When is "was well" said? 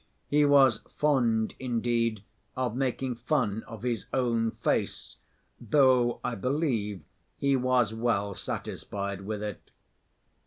7.55-8.33